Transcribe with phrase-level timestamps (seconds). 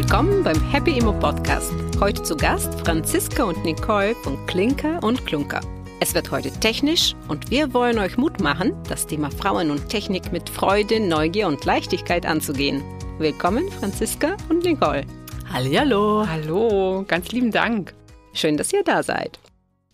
[0.00, 1.72] Willkommen beim Happy Immo Podcast.
[1.98, 5.60] Heute zu Gast Franziska und Nicole von Klinker und Klunker.
[5.98, 10.30] Es wird heute technisch und wir wollen euch Mut machen, das Thema Frauen und Technik
[10.30, 12.80] mit Freude, Neugier und Leichtigkeit anzugehen.
[13.18, 15.04] Willkommen Franziska und Nicole.
[15.52, 16.24] Hallihallo.
[16.28, 17.92] Hallo, ganz lieben Dank.
[18.34, 19.40] Schön, dass ihr da seid.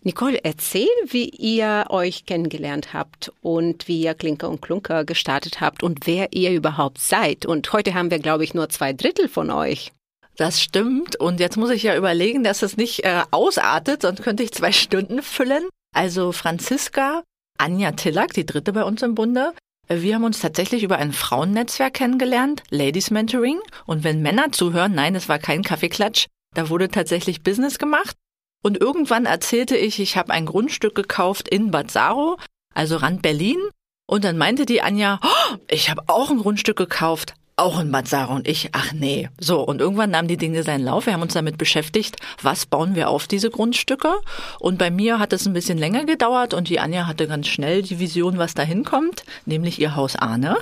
[0.03, 5.81] Nicole, erzähl, wie ihr euch kennengelernt habt und wie ihr Klinker und Klunker gestartet habt
[5.81, 7.47] und wer ihr überhaupt seid.
[7.47, 9.91] Und heute haben wir, glaube ich, nur zwei Drittel von euch.
[10.37, 11.15] Das stimmt.
[11.19, 14.71] Und jetzt muss ich ja überlegen, dass es nicht äh, ausartet, sonst könnte ich zwei
[14.73, 15.63] Stunden füllen.
[15.93, 17.23] Also Franziska,
[17.57, 19.53] Anja Tillack, die dritte bei uns im Bunde.
[19.87, 23.59] Wir haben uns tatsächlich über ein Frauennetzwerk kennengelernt, Ladies Mentoring.
[23.85, 28.15] Und wenn Männer zuhören, nein, es war kein Kaffeeklatsch, da wurde tatsächlich Business gemacht.
[28.63, 32.37] Und irgendwann erzählte ich, ich habe ein Grundstück gekauft in Bad Saro,
[32.73, 33.59] also Rand Berlin.
[34.07, 38.05] Und dann meinte die Anja, oh, ich habe auch ein Grundstück gekauft, auch in Bad.
[38.29, 39.29] Und ich, ach nee.
[39.39, 41.05] So, und irgendwann nahmen die Dinge seinen Lauf.
[41.05, 44.13] Wir haben uns damit beschäftigt, was bauen wir auf diese Grundstücke.
[44.59, 47.81] Und bei mir hat es ein bisschen länger gedauert und die Anja hatte ganz schnell
[47.81, 50.57] die Vision, was da hinkommt, nämlich ihr Haus Ahne.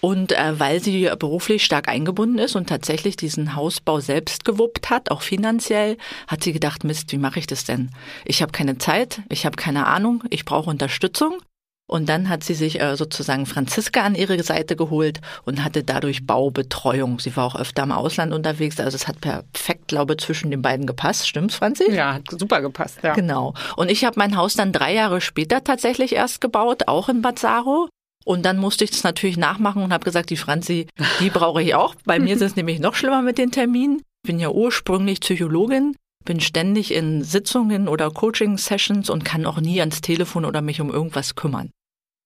[0.00, 5.10] Und äh, weil sie beruflich stark eingebunden ist und tatsächlich diesen Hausbau selbst gewuppt hat,
[5.10, 7.90] auch finanziell, hat sie gedacht, Mist, wie mache ich das denn?
[8.24, 11.42] Ich habe keine Zeit, ich habe keine Ahnung, ich brauche Unterstützung.
[11.90, 16.24] Und dann hat sie sich äh, sozusagen Franziska an ihre Seite geholt und hatte dadurch
[16.24, 17.18] Baubetreuung.
[17.18, 20.62] Sie war auch öfter im Ausland unterwegs, also es hat perfekt, glaube ich, zwischen den
[20.62, 21.26] beiden gepasst.
[21.26, 21.90] Stimmt's, Franzi?
[21.90, 23.12] Ja, hat super gepasst, ja.
[23.14, 23.54] Genau.
[23.74, 27.40] Und ich habe mein Haus dann drei Jahre später tatsächlich erst gebaut, auch in Bad
[27.40, 27.88] Saro.
[28.24, 30.86] Und dann musste ich das natürlich nachmachen und habe gesagt, die Franzi,
[31.18, 31.96] die brauche ich auch.
[32.04, 33.96] Bei mir ist es nämlich noch schlimmer mit den Terminen.
[34.22, 39.80] Ich bin ja ursprünglich Psychologin, bin ständig in Sitzungen oder Coaching-Sessions und kann auch nie
[39.80, 41.70] ans Telefon oder mich um irgendwas kümmern.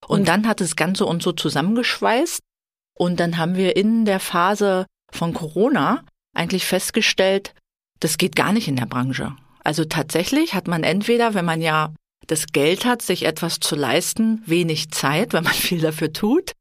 [0.07, 2.41] Und, und dann hat das Ganze uns so zusammengeschweißt.
[2.97, 6.03] Und dann haben wir in der Phase von Corona
[6.33, 7.53] eigentlich festgestellt,
[7.99, 9.35] das geht gar nicht in der Branche.
[9.63, 11.93] Also tatsächlich hat man entweder, wenn man ja
[12.27, 16.51] das Geld hat, sich etwas zu leisten, wenig Zeit, wenn man viel dafür tut.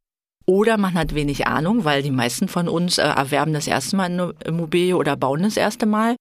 [0.46, 4.04] Oder man hat wenig Ahnung, weil die meisten von uns äh, erwerben das erste Mal
[4.04, 6.16] eine Immobilie oder bauen das erste Mal.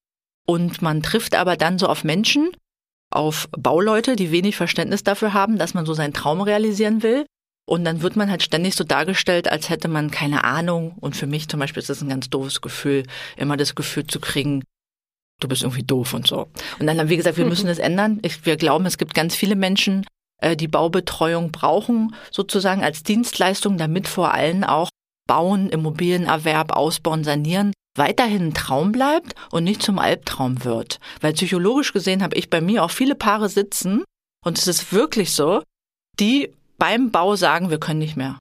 [0.46, 2.52] Und man trifft aber dann so auf Menschen,
[3.16, 7.26] auf Bauleute, die wenig Verständnis dafür haben, dass man so seinen Traum realisieren will.
[7.66, 10.96] Und dann wird man halt ständig so dargestellt, als hätte man keine Ahnung.
[11.00, 13.04] Und für mich zum Beispiel ist das ein ganz doofes Gefühl,
[13.38, 14.64] immer das Gefühl zu kriegen,
[15.40, 16.48] du bist irgendwie doof und so.
[16.80, 18.22] Und dann haben wir gesagt, wir müssen das ändern.
[18.44, 20.06] Wir glauben, es gibt ganz viele Menschen,
[20.42, 24.90] äh, die Baubetreuung brauchen, sozusagen als Dienstleistung, damit vor allem auch
[25.28, 31.00] Bauen, Immobilienerwerb, Ausbauen, Sanieren weiterhin ein Traum bleibt und nicht zum Albtraum wird.
[31.22, 34.04] Weil psychologisch gesehen habe ich bei mir auch viele Paare sitzen,
[34.44, 35.64] und es ist wirklich so,
[36.20, 38.38] die beim Bau sagen, wir können nicht mehr.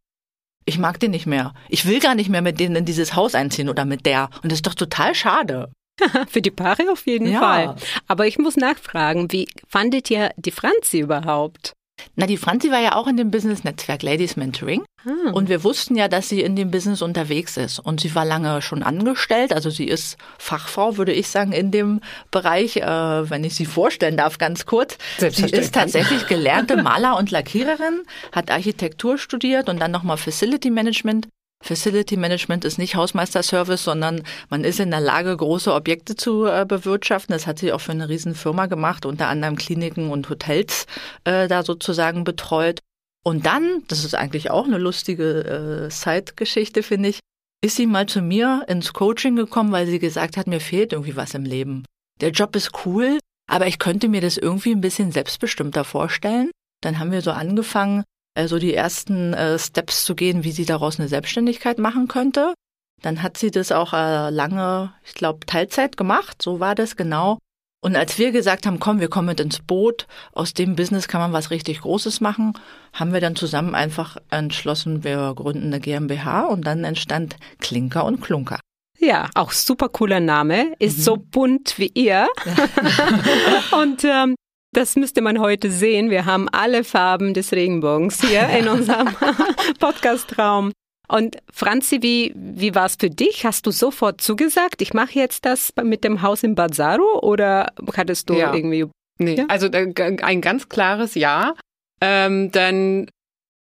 [0.65, 1.55] Ich mag den nicht mehr.
[1.69, 4.29] Ich will gar nicht mehr mit denen in dieses Haus einziehen oder mit der.
[4.43, 5.73] Und das ist doch total schade.
[6.29, 7.41] Für die Paare auf jeden ja.
[7.41, 7.77] Fall.
[8.07, 11.73] Aber ich muss nachfragen, wie fandet ihr die Franzi überhaupt?
[12.17, 14.85] Na, die Franzi war ja auch in dem Business-Netzwerk Ladies Mentoring.
[15.05, 15.31] Ah.
[15.33, 17.79] Und wir wussten ja, dass sie in dem Business unterwegs ist.
[17.79, 19.53] Und sie war lange schon angestellt.
[19.53, 24.17] Also sie ist Fachfrau, würde ich sagen, in dem Bereich, äh, wenn ich sie vorstellen
[24.17, 24.99] darf, ganz kurz.
[25.19, 28.03] Sie ist tatsächlich gelernte Maler- und Lackiererin,
[28.33, 31.29] hat Architektur studiert und dann nochmal Facility Management
[31.63, 36.67] Facility Management ist nicht Hausmeisterservice, sondern man ist in der Lage, große Objekte zu äh,
[36.67, 37.33] bewirtschaften.
[37.33, 40.87] Das hat sie auch für eine Riesenfirma gemacht, unter anderem Kliniken und Hotels
[41.25, 42.81] äh, da sozusagen betreut.
[43.25, 47.21] Und dann, das ist eigentlich auch eine lustige äh, Zeitgeschichte, finde ich,
[47.65, 51.15] ist sie mal zu mir ins Coaching gekommen, weil sie gesagt hat, mir fehlt irgendwie
[51.17, 51.85] was im Leben.
[52.21, 53.19] Der Job ist cool,
[53.49, 56.51] aber ich könnte mir das irgendwie ein bisschen selbstbestimmter vorstellen.
[56.81, 58.03] Dann haben wir so angefangen,
[58.35, 62.55] äh, so die ersten äh, Steps zu gehen, wie sie daraus eine Selbstständigkeit machen könnte.
[63.03, 67.39] Dann hat sie das auch äh, lange, ich glaube, Teilzeit gemacht, so war das genau.
[67.85, 71.21] Und als wir gesagt haben, komm, wir kommen mit ins Boot, aus dem Business kann
[71.21, 72.53] man was richtig Großes machen,
[72.93, 78.21] haben wir dann zusammen einfach entschlossen, wir gründen eine GmbH und dann entstand Klinker und
[78.21, 78.61] Klunker.
[79.01, 81.03] Ja, auch super cooler Name, ist mhm.
[81.03, 82.29] so bunt wie ihr.
[83.73, 84.37] und ähm,
[84.73, 86.11] das müsste man heute sehen.
[86.11, 89.09] Wir haben alle Farben des Regenbogens hier in unserem
[89.79, 90.73] Podcastraum.
[91.09, 93.45] Und Franzi, wie, wie war es für dich?
[93.45, 98.31] Hast du sofort zugesagt, ich mache jetzt das mit dem Haus in Bazaro oder hattest
[98.31, 98.55] du ja.
[98.55, 98.87] irgendwie...
[99.19, 99.45] Nee, ja?
[99.49, 101.55] also ein ganz klares Ja.
[102.01, 103.09] Ähm, dann,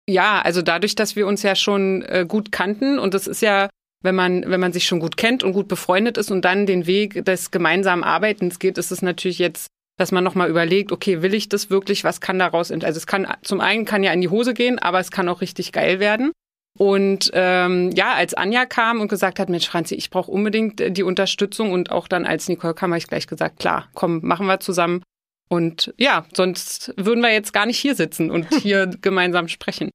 [0.08, 3.68] ja, also dadurch, dass wir uns ja schon äh, gut kannten und das ist ja,
[4.02, 6.86] wenn man, wenn man sich schon gut kennt und gut befreundet ist und dann den
[6.86, 11.34] Weg des gemeinsamen Arbeitens geht, ist es natürlich jetzt dass man nochmal überlegt, okay, will
[11.34, 14.28] ich das wirklich, was kann daraus, also es kann, zum einen kann ja in die
[14.28, 16.32] Hose gehen, aber es kann auch richtig geil werden.
[16.76, 20.90] Und ähm, ja, als Anja kam und gesagt hat, Mensch, Franzi, ich brauche unbedingt äh,
[20.90, 24.46] die Unterstützung und auch dann als Nicole kam, habe ich gleich gesagt, klar, komm, machen
[24.46, 25.02] wir zusammen.
[25.48, 29.90] Und ja, sonst würden wir jetzt gar nicht hier sitzen und hier gemeinsam sprechen.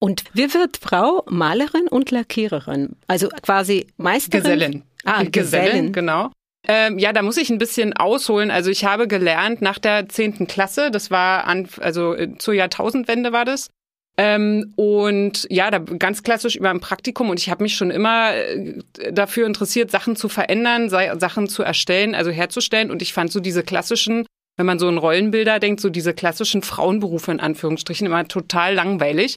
[0.00, 2.96] Und wie wird Frau Malerin und Lackiererin?
[3.06, 4.42] Also quasi Meisterin?
[4.42, 4.82] Gesellin.
[5.04, 5.92] Ah, Gesellin, Gesellin.
[5.92, 6.32] genau.
[6.66, 8.50] Ähm, ja, da muss ich ein bisschen ausholen.
[8.50, 13.32] Also ich habe gelernt nach der zehnten Klasse, das war an, also äh, zur Jahrtausendwende
[13.32, 13.68] war das.
[14.16, 18.32] Ähm, und ja, da ganz klassisch über ein Praktikum und ich habe mich schon immer
[18.32, 18.80] äh,
[19.12, 22.90] dafür interessiert, Sachen zu verändern, Sachen zu erstellen, also herzustellen.
[22.90, 24.24] Und ich fand so diese klassischen,
[24.56, 29.34] wenn man so in Rollenbilder denkt, so diese klassischen Frauenberufe in Anführungsstrichen immer total langweilig.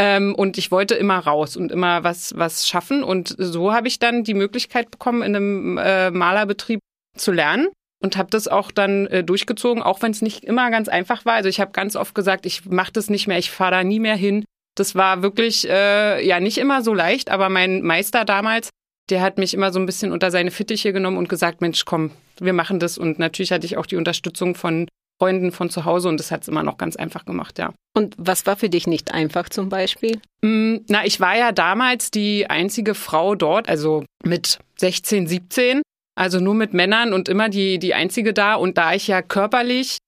[0.00, 3.04] Ähm, und ich wollte immer raus und immer was, was schaffen.
[3.04, 6.80] Und so habe ich dann die Möglichkeit bekommen, in einem äh, Malerbetrieb
[7.18, 7.68] zu lernen
[8.02, 11.34] und habe das auch dann äh, durchgezogen, auch wenn es nicht immer ganz einfach war.
[11.34, 14.00] Also ich habe ganz oft gesagt, ich mache das nicht mehr, ich fahre da nie
[14.00, 14.44] mehr hin.
[14.74, 18.70] Das war wirklich äh, ja nicht immer so leicht, aber mein Meister damals,
[19.10, 22.12] der hat mich immer so ein bisschen unter seine Fittiche genommen und gesagt, Mensch, komm,
[22.38, 22.96] wir machen das.
[22.96, 24.88] Und natürlich hatte ich auch die Unterstützung von
[25.20, 27.74] Freunden von zu Hause und das hat es immer noch ganz einfach gemacht, ja.
[27.94, 30.20] Und was war für dich nicht einfach zum Beispiel?
[30.40, 35.82] Mm, Na, ich war ja damals die einzige Frau dort, also mit 16, 17,
[36.14, 38.54] also nur mit Männern und immer die, die einzige da.
[38.54, 39.98] Und da ich ja körperlich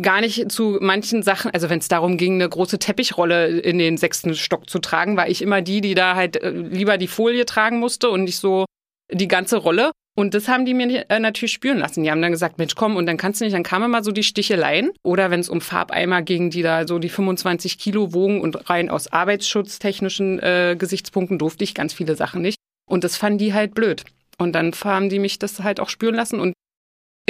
[0.00, 3.98] gar nicht zu manchen Sachen, also wenn es darum ging, eine große Teppichrolle in den
[3.98, 7.44] sechsten Stock zu tragen, war ich immer die, die da halt äh, lieber die Folie
[7.44, 8.64] tragen musste und nicht so
[9.10, 9.90] die ganze Rolle.
[10.14, 12.02] Und das haben die mir äh, natürlich spüren lassen.
[12.02, 14.12] Die haben dann gesagt, Mensch, komm, und dann kannst du nicht, dann kamen immer so
[14.12, 14.90] die Sticheleien.
[15.02, 18.90] Oder wenn es um Farbeimer ging, die da so die 25 Kilo wogen und rein
[18.90, 22.58] aus arbeitsschutztechnischen äh, Gesichtspunkten durfte ich ganz viele Sachen nicht.
[22.88, 24.04] Und das fanden die halt blöd.
[24.38, 26.40] Und dann haben die mich das halt auch spüren lassen.
[26.40, 26.52] Und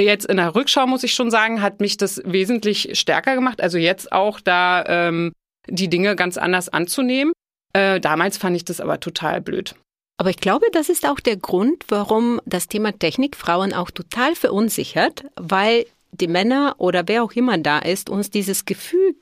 [0.00, 3.60] jetzt in der Rückschau muss ich schon sagen, hat mich das wesentlich stärker gemacht.
[3.60, 5.32] Also jetzt auch da ähm,
[5.68, 7.32] die Dinge ganz anders anzunehmen.
[7.74, 9.76] Äh, damals fand ich das aber total blöd.
[10.18, 14.34] Aber ich glaube, das ist auch der Grund, warum das Thema Technik Frauen auch total
[14.36, 19.16] verunsichert, weil die Männer oder wer auch immer da ist, uns dieses Gefühl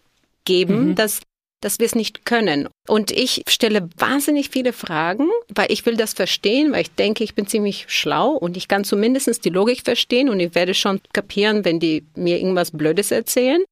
[0.44, 0.94] geben, mhm.
[0.96, 1.20] dass,
[1.60, 2.68] dass wir es nicht können.
[2.88, 7.34] Und ich stelle wahnsinnig viele Fragen, weil ich will das verstehen, weil ich denke, ich
[7.34, 11.64] bin ziemlich schlau und ich kann zumindest die Logik verstehen und ich werde schon kapieren,
[11.64, 13.62] wenn die mir irgendwas Blödes erzählen.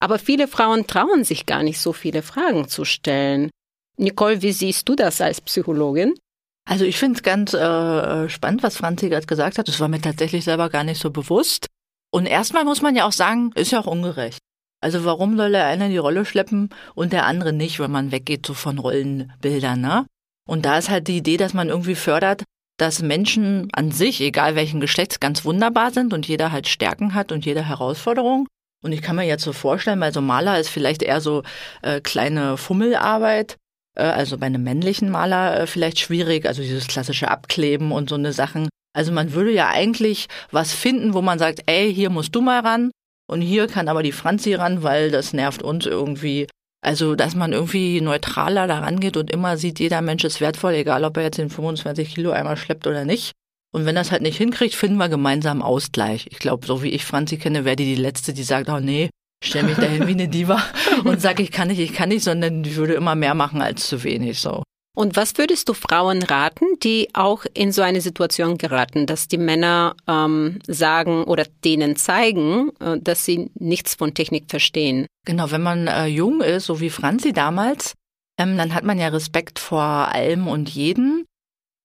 [0.00, 3.50] Aber viele Frauen trauen sich gar nicht so viele Fragen zu stellen.
[3.96, 6.14] Nicole, wie siehst du das als Psychologin?
[6.68, 9.68] Also ich finde es ganz äh, spannend, was Franzi gerade gesagt hat.
[9.68, 11.66] Das war mir tatsächlich selber gar nicht so bewusst.
[12.12, 14.40] Und erstmal muss man ja auch sagen, ist ja auch ungerecht.
[14.82, 18.44] Also warum soll der eine die Rolle schleppen und der andere nicht, wenn man weggeht
[18.44, 20.06] so von Rollenbildern, ne?
[20.48, 22.44] Und da ist halt die Idee, dass man irgendwie fördert,
[22.78, 27.32] dass Menschen an sich, egal welchen Geschlechts, ganz wunderbar sind und jeder halt Stärken hat
[27.32, 28.46] und jede Herausforderung.
[28.84, 31.42] Und ich kann mir jetzt so vorstellen, weil so Maler ist vielleicht eher so
[31.82, 33.56] äh, kleine Fummelarbeit äh,
[34.02, 38.32] also bei einem männlichen Maler äh, vielleicht schwierig, also dieses klassische Abkleben und so eine
[38.32, 38.68] Sachen.
[38.94, 42.60] Also man würde ja eigentlich was finden, wo man sagt, ey, hier musst du mal
[42.60, 42.90] ran
[43.28, 46.46] und hier kann aber die Franzi ran, weil das nervt uns irgendwie.
[46.82, 51.04] Also, dass man irgendwie neutraler daran geht und immer sieht, jeder Mensch ist wertvoll, egal
[51.04, 53.32] ob er jetzt den 25 Kilo einmal schleppt oder nicht.
[53.72, 56.28] Und wenn das halt nicht hinkriegt, finden wir gemeinsam Ausgleich.
[56.30, 59.10] Ich glaube, so wie ich Franzi kenne, wäre die die Letzte, die sagt, oh nee,
[59.42, 60.62] stell mich dahin wie eine Diva
[61.04, 63.88] und sag, ich kann nicht, ich kann nicht, sondern ich würde immer mehr machen als
[63.88, 64.62] zu wenig so.
[64.96, 69.36] Und was würdest du Frauen raten, die auch in so eine Situation geraten, dass die
[69.36, 75.06] Männer ähm, sagen oder denen zeigen, äh, dass sie nichts von Technik verstehen?
[75.26, 77.92] Genau, wenn man äh, jung ist, so wie Franzi damals,
[78.38, 81.26] ähm, dann hat man ja Respekt vor allem und jeden.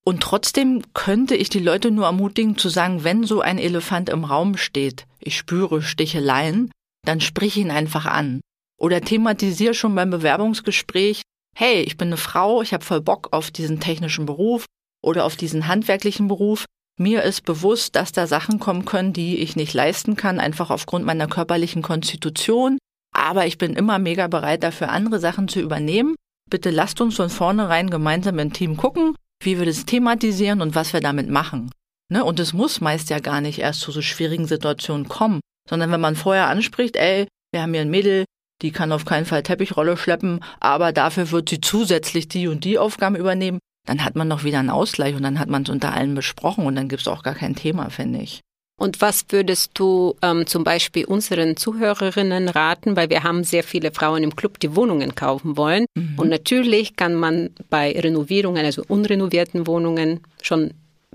[0.05, 4.23] Und trotzdem könnte ich die Leute nur ermutigen zu sagen, wenn so ein Elefant im
[4.23, 6.71] Raum steht, ich spüre Sticheleien,
[7.05, 8.41] dann sprich ihn einfach an.
[8.79, 11.22] Oder thematisier schon beim Bewerbungsgespräch,
[11.55, 14.65] hey, ich bin eine Frau, ich habe voll Bock auf diesen technischen Beruf
[15.03, 16.65] oder auf diesen handwerklichen Beruf.
[17.00, 21.05] Mir ist bewusst, dass da Sachen kommen können, die ich nicht leisten kann, einfach aufgrund
[21.05, 22.77] meiner körperlichen Konstitution.
[23.13, 26.15] Aber ich bin immer mega bereit dafür, andere Sachen zu übernehmen.
[26.50, 30.93] Bitte lasst uns von vornherein gemeinsam im Team gucken, wie wir das thematisieren und was
[30.93, 31.72] wir damit machen.
[32.10, 32.24] Ne?
[32.24, 36.01] Und es muss meist ja gar nicht erst zu so schwierigen Situationen kommen, sondern wenn
[36.01, 38.25] man vorher anspricht, ey, wir haben hier ein Mädel,
[38.61, 42.77] die kann auf keinen Fall Teppichrolle schleppen, aber dafür wird sie zusätzlich die und die
[42.77, 45.93] Aufgaben übernehmen, dann hat man noch wieder einen Ausgleich und dann hat man es unter
[45.93, 48.41] allen besprochen und dann gibt es auch gar kein Thema, finde ich.
[48.81, 53.91] Und was würdest du ähm, zum Beispiel unseren Zuhörerinnen raten, weil wir haben sehr viele
[53.91, 55.85] Frauen im Club, die Wohnungen kaufen wollen.
[55.93, 56.15] Mhm.
[56.17, 60.71] Und natürlich kann man bei Renovierungen, also unrenovierten Wohnungen, schon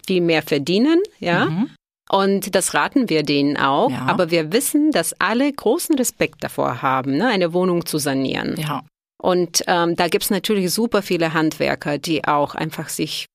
[0.06, 1.46] viel mehr verdienen, ja.
[1.46, 1.70] Mhm.
[2.08, 3.90] Und das raten wir denen auch.
[3.90, 4.06] Ja.
[4.06, 8.54] Aber wir wissen, dass alle großen Respekt davor haben, ne, eine Wohnung zu sanieren.
[8.58, 8.84] Ja.
[9.20, 13.26] Und ähm, da gibt's natürlich super viele Handwerker, die auch einfach sich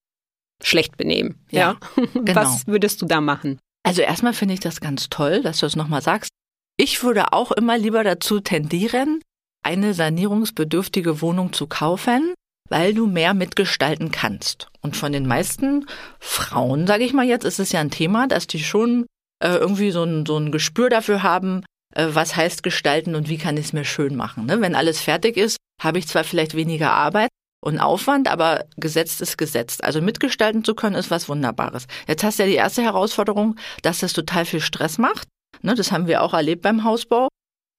[0.64, 1.36] schlecht benehmen.
[1.50, 2.04] Ja, ja?
[2.14, 2.36] genau.
[2.42, 3.60] Was würdest du da machen?
[3.84, 6.30] Also erstmal finde ich das ganz toll, dass du es nochmal sagst.
[6.78, 9.22] Ich würde auch immer lieber dazu tendieren,
[9.64, 12.34] eine sanierungsbedürftige Wohnung zu kaufen,
[12.72, 14.68] weil du mehr mitgestalten kannst.
[14.82, 15.86] Und von den meisten
[16.20, 19.06] Frauen, sage ich mal jetzt, ist es ja ein Thema, dass die schon
[19.44, 23.38] äh, irgendwie so ein, so ein Gespür dafür haben, äh, was heißt gestalten und wie
[23.38, 24.46] kann ich es mir schön machen.
[24.46, 24.62] Ne?
[24.62, 27.30] Wenn alles fertig ist, habe ich zwar vielleicht weniger Arbeit
[27.62, 29.84] und Aufwand, aber gesetzt ist gesetzt.
[29.84, 31.88] Also mitgestalten zu können, ist was Wunderbares.
[32.08, 35.28] Jetzt hast du ja die erste Herausforderung, dass das total viel Stress macht.
[35.62, 37.28] Ne, das haben wir auch erlebt beim Hausbau.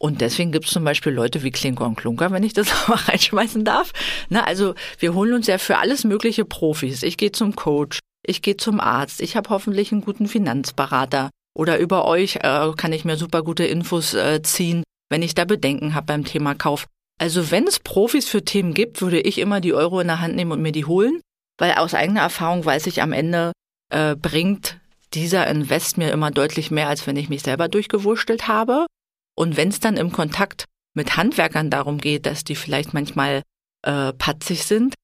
[0.02, 2.96] Und deswegen gibt es zum Beispiel Leute wie Klinker und Klunker, wenn ich das mal
[2.96, 3.92] reinschmeißen darf.
[4.30, 7.04] Ne, also wir holen uns ja für alles mögliche Profis.
[7.04, 11.30] Ich gehe zum Coach, ich gehe zum Arzt, ich habe hoffentlich einen guten Finanzberater.
[11.56, 15.44] Oder über euch äh, kann ich mir super gute Infos äh, ziehen, wenn ich da
[15.44, 16.86] Bedenken habe beim Thema Kauf.
[17.20, 20.34] Also wenn es Profis für Themen gibt, würde ich immer die Euro in der Hand
[20.34, 21.20] nehmen und mir die holen,
[21.60, 23.52] weil aus eigener Erfahrung weiß ich am Ende
[23.90, 24.80] äh, bringt
[25.14, 28.86] dieser Invest mir immer deutlich mehr, als wenn ich mich selber durchgewurstelt habe.
[29.34, 33.42] Und wenn es dann im Kontakt mit Handwerkern darum geht, dass die vielleicht manchmal
[33.82, 34.94] äh, patzig sind,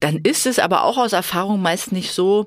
[0.00, 2.46] dann ist es aber auch aus Erfahrung meist nicht so,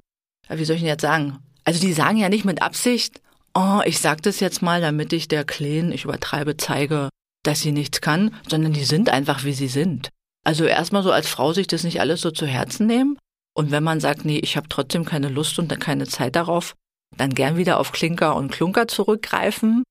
[0.50, 1.40] wie soll ich denn jetzt sagen?
[1.64, 3.22] Also die sagen ja nicht mit Absicht,
[3.54, 7.10] oh, ich sag das jetzt mal, damit ich der Kleen, ich übertreibe, zeige,
[7.44, 10.10] dass sie nichts kann, sondern die sind einfach, wie sie sind.
[10.46, 13.18] Also erstmal so als Frau sich das nicht alles so zu Herzen nehmen.
[13.56, 16.76] Und wenn man sagt, nee, ich habe trotzdem keine Lust und keine Zeit darauf,
[17.18, 19.84] dann gern wieder auf Klinker und Klunker zurückgreifen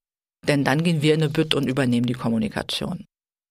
[0.46, 3.04] denn dann gehen wir in eine Bütt und übernehmen die Kommunikation.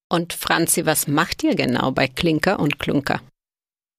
[0.09, 3.21] Und Franzi, was macht ihr genau bei Klinker und Klunker?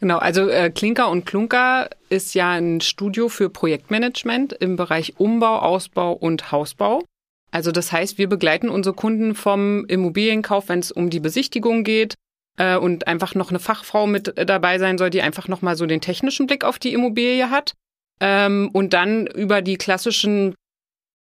[0.00, 5.58] Genau, also äh, Klinker und Klunker ist ja ein Studio für Projektmanagement im Bereich Umbau,
[5.58, 7.02] Ausbau und Hausbau.
[7.50, 12.14] Also das heißt, wir begleiten unsere Kunden vom Immobilienkauf, wenn es um die Besichtigung geht
[12.58, 16.00] äh, und einfach noch eine Fachfrau mit dabei sein soll, die einfach nochmal so den
[16.00, 17.74] technischen Blick auf die Immobilie hat.
[18.20, 20.54] Ähm, und dann über die klassischen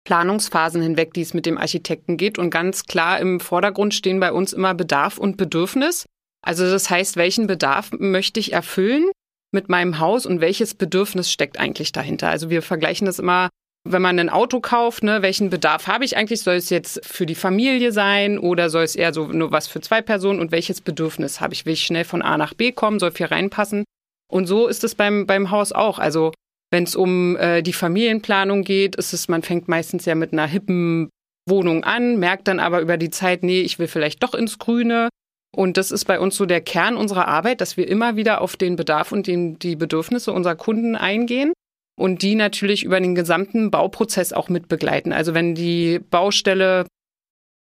[0.04, 2.40] Planungsphasen hinweg, die es mit dem Architekten geht.
[2.40, 6.06] Und ganz klar im Vordergrund stehen bei uns immer Bedarf und Bedürfnis.
[6.42, 9.10] Also das heißt, welchen Bedarf möchte ich erfüllen
[9.52, 12.30] mit meinem Haus und welches Bedürfnis steckt eigentlich dahinter?
[12.30, 13.50] Also wir vergleichen das immer,
[13.84, 16.42] wenn man ein Auto kauft, ne, welchen Bedarf habe ich eigentlich?
[16.42, 19.82] Soll es jetzt für die Familie sein oder soll es eher so nur was für
[19.82, 21.66] zwei Personen und welches Bedürfnis habe ich?
[21.66, 23.00] Will ich schnell von A nach B kommen?
[23.00, 23.84] Soll viel reinpassen?
[24.32, 26.00] Und so ist es beim, beim Haus auch.
[26.00, 26.32] Also
[26.72, 30.48] wenn es um äh, die Familienplanung geht, ist es, man fängt meistens ja mit einer
[30.48, 31.10] hippen
[31.48, 35.10] Wohnung an, merkt dann aber über die Zeit, nee, ich will vielleicht doch ins Grüne.
[35.54, 38.56] Und das ist bei uns so der Kern unserer Arbeit, dass wir immer wieder auf
[38.56, 41.52] den Bedarf und den, die Bedürfnisse unserer Kunden eingehen
[42.00, 45.12] und die natürlich über den gesamten Bauprozess auch mit begleiten.
[45.12, 46.86] Also wenn die Baustelle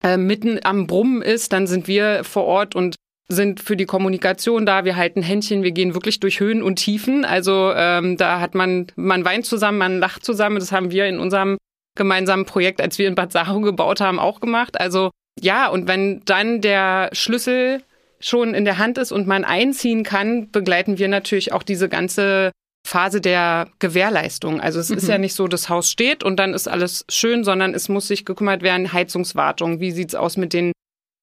[0.05, 2.95] äh, mitten am Brummen ist, dann sind wir vor Ort und
[3.29, 4.85] sind für die Kommunikation da.
[4.85, 7.25] Wir halten Händchen, wir gehen wirklich durch Höhen und Tiefen.
[7.25, 10.59] Also ähm, da hat man, man weint zusammen, man lacht zusammen.
[10.59, 11.57] Das haben wir in unserem
[11.97, 14.81] gemeinsamen Projekt, als wir in Bad Sacho gebaut haben, auch gemacht.
[14.81, 17.83] Also ja, und wenn dann der Schlüssel
[18.21, 22.53] schon in der Hand ist und man einziehen kann, begleiten wir natürlich auch diese ganze
[22.87, 24.61] Phase der Gewährleistung.
[24.61, 24.99] Also es mhm.
[24.99, 28.09] ist ja nicht so, das Haus steht und dann ist alles schön, sondern es muss
[28.09, 30.73] sich gekümmert werden, Heizungswartung, wie sieht's aus mit den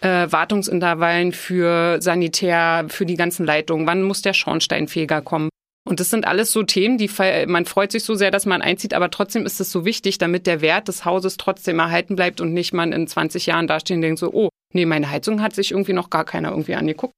[0.01, 5.49] äh, Wartungsintervallen für Sanitär, für die ganzen Leitungen, wann muss der Schornsteinfeger kommen.
[5.83, 7.09] Und das sind alles so Themen, die
[7.47, 10.45] man freut sich so sehr, dass man einzieht, aber trotzdem ist es so wichtig, damit
[10.45, 14.01] der Wert des Hauses trotzdem erhalten bleibt und nicht man in 20 Jahren dastehen und
[14.03, 17.13] denkt so, oh, nee, meine Heizung hat sich irgendwie noch gar keiner irgendwie angeguckt.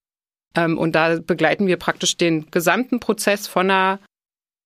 [0.55, 3.99] Ähm, und da begleiten wir praktisch den gesamten Prozess von der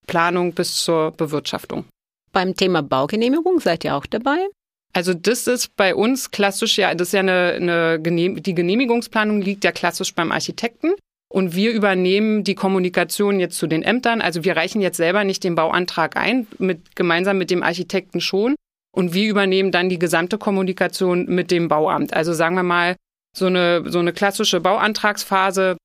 [0.06, 1.86] Planung bis zur Bewirtschaftung.
[2.32, 4.38] Beim Thema Baugenehmigung seid ihr auch dabei?
[4.98, 9.42] Also das ist bei uns klassisch, ja, das ist ja eine, eine Genehm die Genehmigungsplanung
[9.42, 10.96] liegt ja klassisch beim Architekten.
[11.32, 14.22] Und wir übernehmen die Kommunikation jetzt zu den Ämtern.
[14.22, 18.56] Also wir reichen jetzt selber nicht den Bauantrag ein, mit, gemeinsam mit dem Architekten schon.
[18.92, 22.16] Und wir übernehmen dann die gesamte Kommunikation mit dem Bauamt.
[22.16, 22.96] Also sagen wir mal,
[23.38, 25.78] so eine, so eine klassische Bauantragsphase.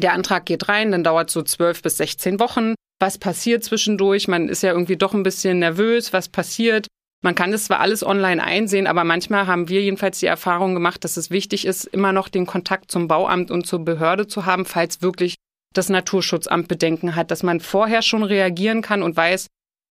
[0.00, 2.76] Der Antrag geht rein, dann dauert so zwölf bis 16 Wochen.
[2.98, 4.26] Was passiert zwischendurch?
[4.26, 6.14] Man ist ja irgendwie doch ein bisschen nervös.
[6.14, 6.86] Was passiert?
[7.22, 11.04] Man kann das zwar alles online einsehen, aber manchmal haben wir jedenfalls die Erfahrung gemacht,
[11.04, 14.64] dass es wichtig ist, immer noch den Kontakt zum Bauamt und zur Behörde zu haben,
[14.64, 15.36] falls wirklich
[15.72, 19.46] das Naturschutzamt Bedenken hat, dass man vorher schon reagieren kann und weiß,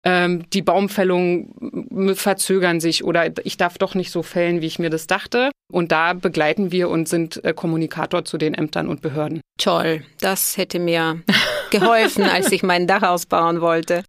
[0.05, 4.91] ähm, die Baumfällungen verzögern sich oder ich darf doch nicht so fällen, wie ich mir
[4.91, 5.51] das dachte.
[5.71, 9.41] Und da begleiten wir und sind äh, Kommunikator zu den Ämtern und Behörden.
[9.59, 11.23] Toll, das hätte mir
[11.71, 14.03] geholfen, als ich mein Dach ausbauen wollte.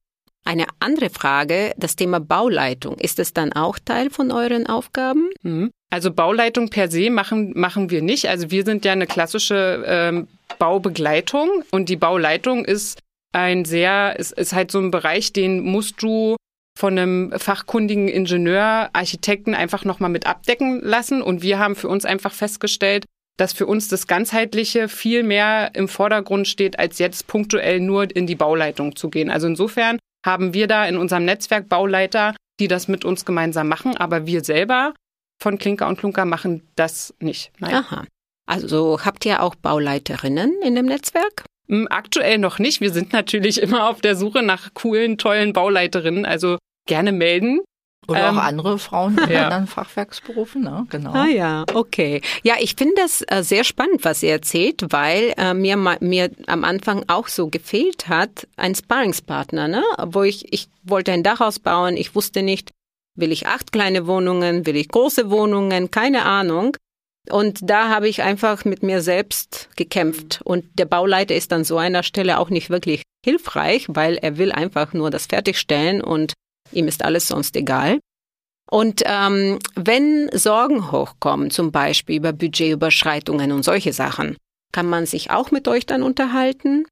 [0.43, 2.95] Eine andere Frage, das Thema Bauleitung.
[2.97, 5.29] Ist es dann auch Teil von euren Aufgaben?
[5.43, 5.71] Mhm.
[5.91, 8.27] Also Bauleitung per se machen, machen wir nicht.
[8.27, 12.99] Also wir sind ja eine klassische ähm, Baubegleitung und die Bauleitung ist
[13.33, 16.35] ein sehr, ist, ist halt so ein Bereich, den musst du
[16.77, 21.21] von einem fachkundigen Ingenieur, Architekten einfach nochmal mit abdecken lassen.
[21.21, 23.05] Und wir haben für uns einfach festgestellt,
[23.37, 28.27] dass für uns das Ganzheitliche viel mehr im Vordergrund steht, als jetzt punktuell nur in
[28.27, 29.29] die Bauleitung zu gehen.
[29.29, 33.97] Also insofern haben wir da in unserem Netzwerk Bauleiter, die das mit uns gemeinsam machen,
[33.97, 34.93] aber wir selber
[35.41, 37.51] von Klinker und Klunker machen das nicht.
[37.59, 37.73] Nein.
[37.73, 38.05] Aha.
[38.45, 41.45] Also habt ihr auch Bauleiterinnen in dem Netzwerk?
[41.67, 42.81] Hm, aktuell noch nicht.
[42.81, 46.25] Wir sind natürlich immer auf der Suche nach coolen, tollen Bauleiterinnen.
[46.25, 47.61] Also gerne melden.
[48.07, 49.43] Oder ähm, auch andere Frauen in ja.
[49.45, 50.85] anderen Fachwerksberufen, ne?
[50.89, 51.13] genau.
[51.13, 52.21] Ah ja, okay.
[52.43, 56.63] Ja, ich finde das äh, sehr spannend, was ihr erzählt, weil äh, mir, mir am
[56.63, 59.83] Anfang auch so gefehlt hat, ein Sparringspartner, ne?
[60.07, 62.71] wo ich, ich wollte ein Dach ausbauen, ich wusste nicht,
[63.15, 66.75] will ich acht kleine Wohnungen, will ich große Wohnungen, keine Ahnung.
[67.29, 70.41] Und da habe ich einfach mit mir selbst gekämpft.
[70.43, 74.51] Und der Bauleiter ist an so einer Stelle auch nicht wirklich hilfreich, weil er will
[74.51, 76.33] einfach nur das fertigstellen und
[76.71, 77.99] ihm ist alles sonst egal.
[78.69, 84.37] Und ähm, wenn Sorgen hochkommen, zum Beispiel über Budgetüberschreitungen und solche Sachen,
[84.71, 86.85] kann man sich auch mit euch dann unterhalten?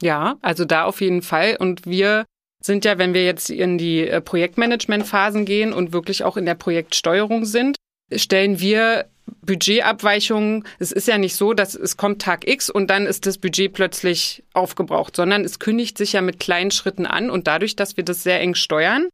[0.00, 1.56] Ja, also da auf jeden Fall.
[1.58, 2.26] Und wir
[2.62, 6.54] sind ja, wenn wir jetzt in die äh, Projektmanagementphasen gehen und wirklich auch in der
[6.54, 7.76] Projektsteuerung sind,
[8.14, 9.06] stellen wir
[9.44, 13.38] Budgetabweichungen, es ist ja nicht so, dass es kommt Tag X und dann ist das
[13.38, 17.96] Budget plötzlich aufgebraucht, sondern es kündigt sich ja mit kleinen Schritten an und dadurch, dass
[17.96, 19.08] wir das sehr eng steuern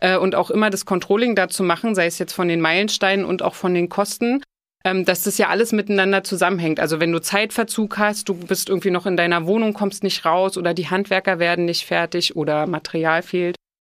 [0.00, 3.54] und auch immer das Controlling dazu machen, sei es jetzt von den Meilensteinen und auch
[3.54, 4.42] von den Kosten,
[4.84, 6.80] ähm, dass das ja alles miteinander zusammenhängt.
[6.80, 10.56] Also wenn du Zeitverzug hast, du bist irgendwie noch in deiner Wohnung, kommst nicht raus
[10.56, 13.56] oder die Handwerker werden nicht fertig oder Material fehlt.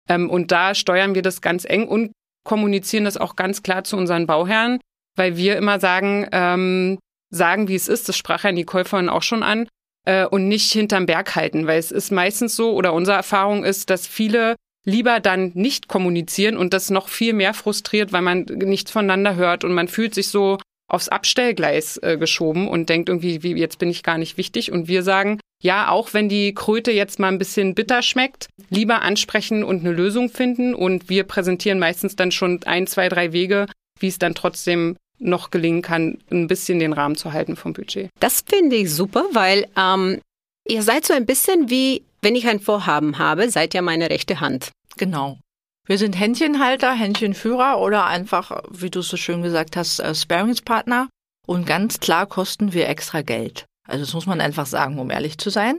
[0.09, 2.13] Ähm, und da steuern wir das ganz eng und
[2.45, 4.79] kommunizieren das auch ganz klar zu unseren Bauherren,
[5.17, 6.99] weil wir immer sagen, ähm,
[7.31, 9.69] sagen, wie es ist, das sprach ja Nicole vorhin auch schon an,
[10.07, 13.91] äh, und nicht hinterm Berg halten, weil es ist meistens so, oder unsere Erfahrung ist,
[13.91, 14.55] dass viele
[14.89, 19.63] lieber dann nicht kommunizieren und das noch viel mehr frustriert, weil man nichts voneinander hört
[19.63, 20.59] und man fühlt sich so
[20.91, 24.73] aufs Abstellgleis äh, geschoben und denkt irgendwie, wie, jetzt bin ich gar nicht wichtig.
[24.73, 29.03] Und wir sagen, ja, auch wenn die Kröte jetzt mal ein bisschen bitter schmeckt, lieber
[29.03, 30.75] ansprechen und eine Lösung finden.
[30.75, 33.67] Und wir präsentieren meistens dann schon ein, zwei, drei Wege,
[34.01, 38.09] wie es dann trotzdem noch gelingen kann, ein bisschen den Rahmen zu halten vom Budget.
[38.21, 40.21] Das finde ich super, weil ähm,
[40.67, 44.41] ihr seid so ein bisschen wie, wenn ich ein Vorhaben habe, seid ihr meine rechte
[44.41, 44.71] Hand.
[44.99, 45.39] Genau.
[45.87, 51.09] Wir sind Händchenhalter, Händchenführer oder einfach, wie du so schön gesagt hast, äh, Sparingspartner.
[51.47, 53.65] Und ganz klar kosten wir extra Geld.
[53.87, 55.79] Also das muss man einfach sagen, um ehrlich zu sein.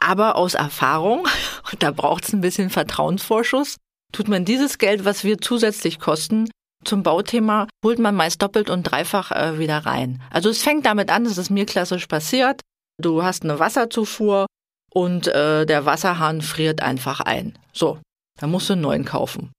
[0.00, 1.26] Aber aus Erfahrung,
[1.72, 3.78] und da braucht es ein bisschen Vertrauensvorschuss,
[4.12, 6.48] tut man dieses Geld, was wir zusätzlich kosten,
[6.84, 10.20] zum Bauthema holt man meist doppelt und dreifach äh, wieder rein.
[10.30, 12.60] Also es fängt damit an, dass es mir klassisch passiert.
[13.00, 14.46] Du hast eine Wasserzufuhr
[14.92, 17.58] und äh, der Wasserhahn friert einfach ein.
[17.72, 17.98] So,
[18.38, 19.52] dann musst du einen neuen kaufen.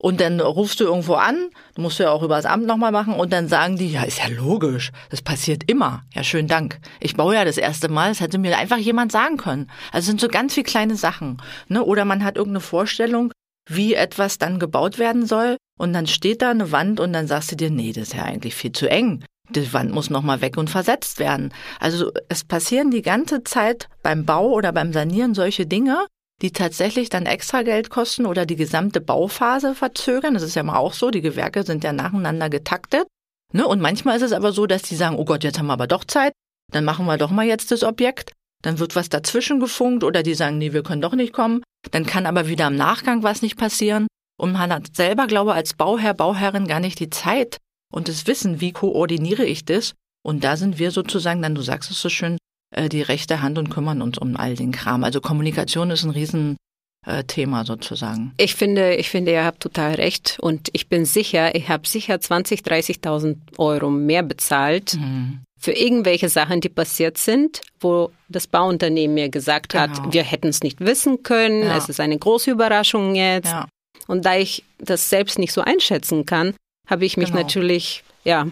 [0.00, 3.14] Und dann rufst du irgendwo an, musst du ja auch über das Amt nochmal machen
[3.14, 6.04] und dann sagen die, ja, ist ja logisch, das passiert immer.
[6.14, 6.78] Ja, schönen Dank.
[7.00, 9.68] Ich baue ja das erste Mal, das hätte mir einfach jemand sagen können.
[9.90, 11.42] Also es sind so ganz viele kleine Sachen.
[11.66, 11.82] Ne?
[11.82, 13.32] Oder man hat irgendeine Vorstellung,
[13.68, 17.50] wie etwas dann gebaut werden soll und dann steht da eine Wand und dann sagst
[17.50, 19.24] du dir, nee, das ist ja eigentlich viel zu eng.
[19.50, 21.52] Die Wand muss nochmal weg und versetzt werden.
[21.80, 26.06] Also es passieren die ganze Zeit beim Bau oder beim Sanieren solche Dinge,
[26.42, 30.34] die tatsächlich dann extra Geld kosten oder die gesamte Bauphase verzögern.
[30.34, 33.06] Das ist ja mal auch so, die Gewerke sind ja nacheinander getaktet.
[33.52, 33.66] Ne?
[33.66, 35.86] Und manchmal ist es aber so, dass die sagen, oh Gott, jetzt haben wir aber
[35.86, 36.32] doch Zeit,
[36.72, 38.32] dann machen wir doch mal jetzt das Objekt.
[38.62, 41.62] Dann wird was dazwischen gefunkt oder die sagen, nee, wir können doch nicht kommen.
[41.90, 44.06] Dann kann aber wieder im Nachgang was nicht passieren.
[44.38, 47.56] Und man hat selber, glaube ich, als Bauherr, Bauherrin gar nicht die Zeit
[47.92, 49.94] und das Wissen, wie koordiniere ich das.
[50.24, 52.36] Und da sind wir sozusagen dann, du sagst es so schön,
[52.70, 55.04] äh, die rechte Hand und kümmern uns um all den Kram.
[55.04, 58.32] Also Kommunikation ist ein Riesenthema sozusagen.
[58.36, 62.20] Ich finde, ich finde, ihr habt total recht und ich bin sicher, ich habe sicher
[62.20, 65.40] 20, 30.000 Euro mehr bezahlt mhm.
[65.58, 70.12] für irgendwelche Sachen, die passiert sind, wo das Bauunternehmen mir gesagt hat, genau.
[70.12, 71.76] wir hätten es nicht wissen können, ja.
[71.76, 73.50] es ist eine große Überraschung jetzt.
[73.50, 73.66] Ja.
[74.06, 76.54] Und da ich das selbst nicht so einschätzen kann,
[76.86, 77.42] habe ich mich genau.
[77.42, 78.46] natürlich ja,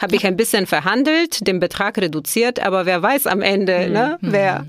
[0.00, 3.92] habe ich ein bisschen verhandelt, den Betrag reduziert, aber wer weiß am Ende, mhm.
[3.92, 4.66] ne, wer,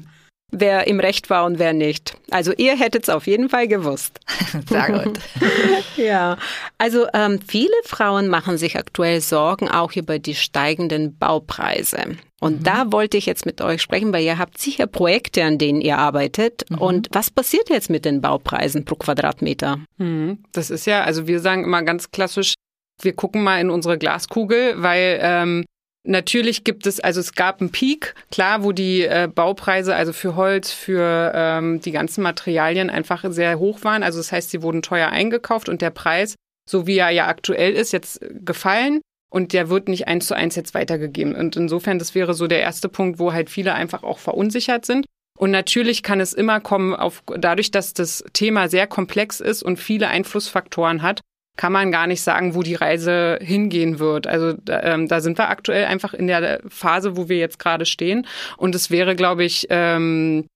[0.51, 2.15] wer im Recht war und wer nicht.
[2.31, 4.19] Also ihr hättet es auf jeden Fall gewusst.
[4.69, 5.19] Sehr gut.
[5.97, 6.37] ja,
[6.77, 12.17] also ähm, viele Frauen machen sich aktuell Sorgen auch über die steigenden Baupreise.
[12.39, 12.63] Und mhm.
[12.63, 15.97] da wollte ich jetzt mit euch sprechen, weil ihr habt sicher Projekte, an denen ihr
[15.97, 16.69] arbeitet.
[16.69, 16.77] Mhm.
[16.77, 19.79] Und was passiert jetzt mit den Baupreisen pro Quadratmeter?
[19.97, 20.43] Mhm.
[20.51, 22.55] Das ist ja, also wir sagen immer ganz klassisch,
[23.03, 25.65] wir gucken mal in unsere Glaskugel, weil ähm,
[26.05, 30.35] Natürlich gibt es, also es gab einen Peak, klar, wo die äh, Baupreise, also für
[30.35, 34.03] Holz, für ähm, die ganzen Materialien einfach sehr hoch waren.
[34.03, 36.35] Also das heißt, sie wurden teuer eingekauft und der Preis,
[36.69, 38.99] so wie er ja aktuell ist, jetzt gefallen
[39.31, 41.35] und der wird nicht eins zu eins jetzt weitergegeben.
[41.35, 45.05] Und insofern, das wäre so der erste Punkt, wo halt viele einfach auch verunsichert sind.
[45.39, 49.77] Und natürlich kann es immer kommen, auf, dadurch, dass das Thema sehr komplex ist und
[49.77, 51.21] viele Einflussfaktoren hat,
[51.55, 54.25] kann man gar nicht sagen, wo die Reise hingehen wird.
[54.25, 58.25] Also ähm, da sind wir aktuell einfach in der Phase, wo wir jetzt gerade stehen.
[58.57, 60.47] Und es wäre, glaube ich, ähm,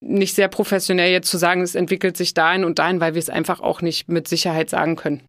[0.00, 3.30] nicht sehr professionell jetzt zu sagen, es entwickelt sich dahin und dahin, weil wir es
[3.30, 5.22] einfach auch nicht mit Sicherheit sagen können.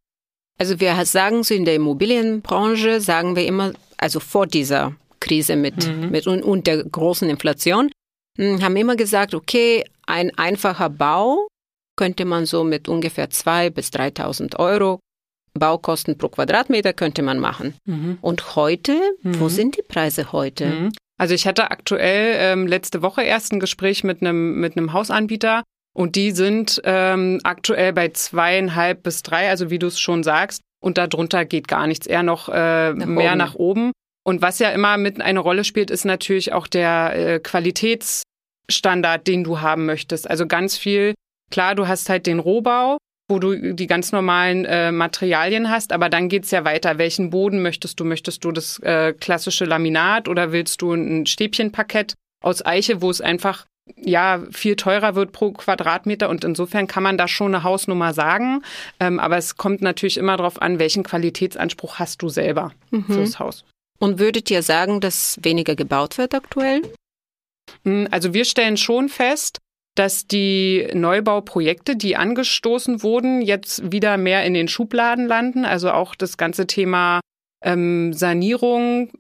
[0.60, 5.88] Also wir sagen so in der Immobilienbranche, sagen wir immer, also vor dieser Krise mit,
[5.88, 6.12] mhm.
[6.12, 7.90] mit und, und der großen Inflation,
[8.38, 11.48] hm, haben immer gesagt, okay, ein einfacher Bau
[12.00, 15.02] könnte man so mit ungefähr 2.000 bis 3.000 Euro
[15.54, 17.74] Baukosten pro Quadratmeter könnte man machen.
[17.84, 18.20] Mhm.
[18.22, 19.42] Und heute, mhm.
[19.42, 20.68] wo sind die Preise heute?
[20.68, 20.92] Mhm.
[21.18, 25.64] Also ich hatte aktuell ähm, letzte Woche erst ein Gespräch mit einem mit einem Hausanbieter
[25.94, 30.62] und die sind ähm, aktuell bei zweieinhalb bis drei, also wie du es schon sagst.
[30.82, 33.38] Und darunter geht gar nichts, eher noch äh, nach mehr oben.
[33.38, 33.92] nach oben.
[34.24, 39.44] Und was ja immer mit eine Rolle spielt, ist natürlich auch der äh, Qualitätsstandard, den
[39.44, 40.30] du haben möchtest.
[40.30, 41.16] Also ganz viel
[41.50, 42.98] Klar, du hast halt den Rohbau,
[43.30, 46.98] wo du die ganz normalen äh, Materialien hast, aber dann geht's ja weiter.
[46.98, 48.06] Welchen Boden möchtest du?
[48.06, 53.22] Möchtest du das äh, klassische Laminat oder willst du ein Stäbchenparkett aus Eiche, wo es
[53.22, 58.14] einfach ja viel teurer wird pro Quadratmeter und insofern kann man da schon eine Hausnummer
[58.14, 58.64] sagen,
[59.00, 63.06] ähm, aber es kommt natürlich immer darauf an, welchen Qualitätsanspruch hast du selber mhm.
[63.06, 63.66] fürs Haus.
[64.00, 66.82] Und würdet ihr sagen, dass weniger gebaut wird aktuell?
[67.84, 69.60] Hm, also wir stellen schon fest,
[70.00, 75.66] dass die Neubauprojekte, die angestoßen wurden, jetzt wieder mehr in den Schubladen landen.
[75.66, 77.20] Also auch das ganze Thema
[77.62, 79.12] ähm, Sanierung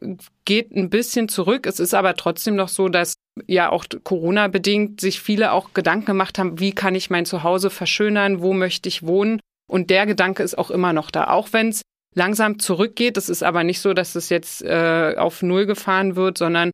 [0.45, 1.67] geht ein bisschen zurück.
[1.67, 3.15] Es ist aber trotzdem noch so, dass
[3.45, 7.69] ja auch Corona bedingt sich viele auch Gedanken gemacht haben, wie kann ich mein Zuhause
[7.69, 9.41] verschönern, wo möchte ich wohnen.
[9.69, 11.81] Und der Gedanke ist auch immer noch da, auch wenn es
[12.15, 13.17] langsam zurückgeht.
[13.17, 16.71] Es ist aber nicht so, dass es jetzt äh, auf Null gefahren wird, sondern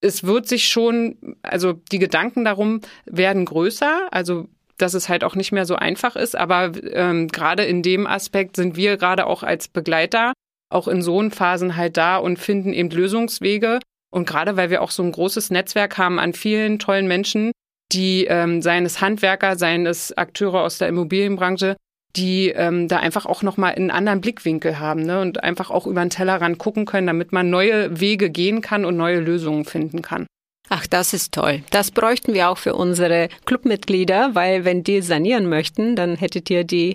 [0.00, 5.34] es wird sich schon, also die Gedanken darum werden größer, also dass es halt auch
[5.34, 9.42] nicht mehr so einfach ist, aber ähm, gerade in dem Aspekt sind wir gerade auch
[9.42, 10.32] als Begleiter
[10.70, 13.80] auch in so Phasen halt da und finden eben Lösungswege.
[14.10, 17.52] Und gerade weil wir auch so ein großes Netzwerk haben an vielen tollen Menschen,
[17.92, 21.76] die ähm, seien es Handwerker, seien es Akteure aus der Immobilienbranche,
[22.16, 25.20] die ähm, da einfach auch nochmal einen anderen Blickwinkel haben ne?
[25.20, 28.96] und einfach auch über den Tellerrand gucken können, damit man neue Wege gehen kann und
[28.96, 30.26] neue Lösungen finden kann.
[30.68, 31.62] Ach, das ist toll.
[31.70, 36.62] Das bräuchten wir auch für unsere Clubmitglieder, weil wenn die sanieren möchten, dann hättet ihr
[36.62, 36.94] die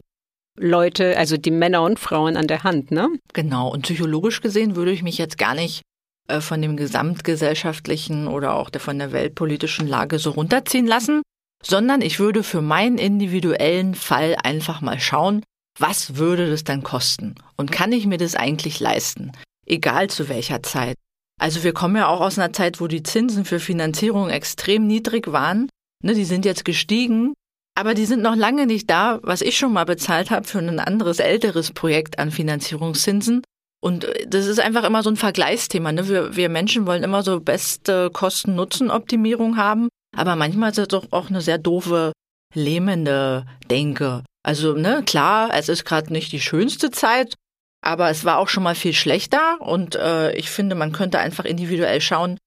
[0.57, 3.09] Leute, also die Männer und Frauen an der Hand, ne?
[3.33, 3.69] Genau.
[3.69, 5.81] Und psychologisch gesehen würde ich mich jetzt gar nicht
[6.29, 11.21] äh, von dem gesamtgesellschaftlichen oder auch der, von der weltpolitischen Lage so runterziehen lassen,
[11.63, 15.43] sondern ich würde für meinen individuellen Fall einfach mal schauen,
[15.79, 19.31] was würde das dann kosten und kann ich mir das eigentlich leisten,
[19.65, 20.95] egal zu welcher Zeit.
[21.39, 25.31] Also wir kommen ja auch aus einer Zeit, wo die Zinsen für Finanzierung extrem niedrig
[25.31, 25.69] waren.
[26.01, 27.33] Ne, die sind jetzt gestiegen,
[27.77, 30.79] aber die sind noch lange nicht da, was ich schon mal bezahlt habe für ein
[30.79, 33.41] anderes älteres Projekt an Finanzierungszinsen.
[33.81, 35.91] Und äh, das ist einfach immer so ein Vergleichsthema.
[35.91, 36.07] Ne?
[36.07, 39.89] Wir, wir Menschen wollen immer so beste Kosten-Nutzen-Optimierung haben.
[40.15, 42.13] Aber manchmal ist es doch auch eine sehr doofe,
[42.53, 44.23] lähmende Denke.
[44.43, 47.35] Also, ne, klar, es ist gerade nicht die schönste Zeit,
[47.81, 51.45] aber es war auch schon mal viel schlechter und äh, ich finde, man könnte einfach
[51.45, 52.37] individuell schauen,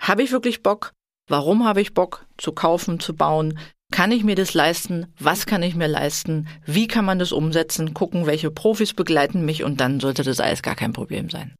[0.00, 0.92] habe ich wirklich Bock?
[1.28, 3.58] Warum habe ich Bock zu kaufen, zu bauen?
[3.92, 5.12] Kann ich mir das leisten?
[5.18, 6.48] Was kann ich mir leisten?
[6.64, 7.92] Wie kann man das umsetzen?
[7.92, 11.54] Gucken, welche Profis begleiten mich und dann sollte das alles gar kein Problem sein.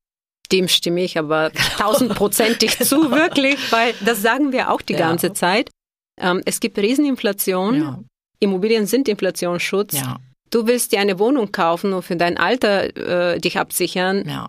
[0.53, 4.99] Dem stimme ich aber tausendprozentig zu, wirklich, weil das sagen wir auch die ja.
[4.99, 5.71] ganze Zeit.
[6.21, 7.81] Ähm, es gibt Rieseninflation.
[7.81, 7.99] Ja.
[8.41, 9.95] Immobilien sind Inflationsschutz.
[9.95, 10.19] Ja.
[10.51, 14.29] Du willst dir eine Wohnung kaufen und für dein Alter äh, dich absichern.
[14.29, 14.49] Ja.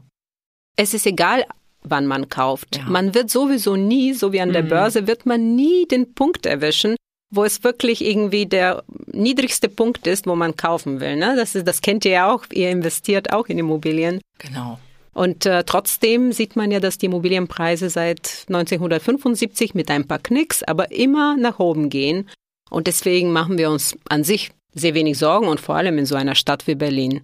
[0.75, 1.45] Es ist egal,
[1.83, 2.77] wann man kauft.
[2.77, 2.83] Ja.
[2.83, 4.69] Man wird sowieso nie, so wie an der mhm.
[4.69, 6.95] Börse, wird man nie den Punkt erwischen,
[7.31, 11.15] wo es wirklich irgendwie der niedrigste Punkt ist, wo man kaufen will.
[11.15, 11.35] Ne?
[11.35, 12.45] Das, ist, das kennt ihr ja auch.
[12.51, 14.21] Ihr investiert auch in Immobilien.
[14.39, 14.79] Genau.
[15.13, 20.63] Und äh, trotzdem sieht man ja, dass die Immobilienpreise seit 1975 mit ein paar Knicks,
[20.63, 22.29] aber immer nach oben gehen.
[22.69, 26.15] Und deswegen machen wir uns an sich sehr wenig Sorgen und vor allem in so
[26.15, 27.21] einer Stadt wie Berlin.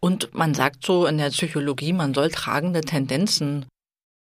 [0.00, 3.66] Und man sagt so in der Psychologie, man soll tragende Tendenzen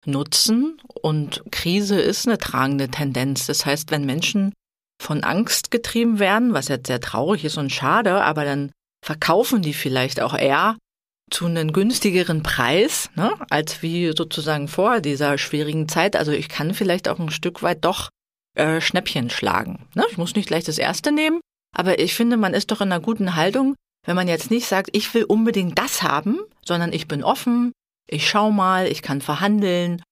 [0.04, 3.46] nutzen und Krise ist eine tragende Tendenz.
[3.46, 4.52] Das heißt, wenn Menschen
[5.00, 8.72] von Angst getrieben werden, was jetzt sehr traurig ist und schade, aber dann
[9.04, 10.76] verkaufen die vielleicht auch eher,
[11.30, 16.16] zu einem günstigeren Preis, ne, als wie sozusagen vor dieser schwierigen Zeit.
[16.16, 18.10] Also ich kann vielleicht auch ein Stück weit doch
[18.56, 19.86] äh, Schnäppchen schlagen.
[19.94, 20.04] Ne?
[20.10, 21.40] Ich muss nicht gleich das erste nehmen,
[21.74, 23.74] aber ich finde, man ist doch in einer guten Haltung,
[24.06, 27.72] wenn man jetzt nicht sagt, ich will unbedingt das haben, sondern ich bin offen,
[28.06, 30.02] ich schau mal, ich kann verhandeln.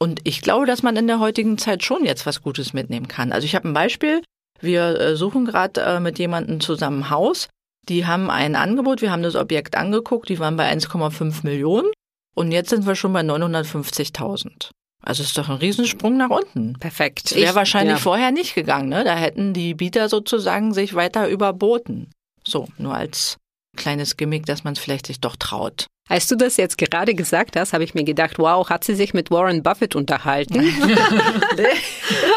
[0.00, 3.32] Und ich glaube, dass man in der heutigen Zeit schon jetzt was Gutes mitnehmen kann.
[3.32, 4.22] Also ich habe ein Beispiel.
[4.60, 7.48] Wir äh, suchen gerade äh, mit jemandem zusammen Haus.
[7.88, 11.90] Die haben ein Angebot, wir haben das Objekt angeguckt, die waren bei 1,5 Millionen
[12.34, 14.70] und jetzt sind wir schon bei 950.000.
[15.02, 16.78] Also ist doch ein Riesensprung nach unten.
[16.78, 17.34] Perfekt.
[17.36, 18.00] Wäre wahrscheinlich ja.
[18.00, 19.04] vorher nicht gegangen, ne?
[19.04, 22.10] Da hätten die Bieter sozusagen sich weiter überboten.
[22.46, 23.36] So, nur als
[23.76, 25.86] kleines Gimmick, dass man es vielleicht sich doch traut.
[26.08, 29.14] Als du das jetzt gerade gesagt hast, habe ich mir gedacht, wow, hat sie sich
[29.14, 30.54] mit Warren Buffett unterhalten?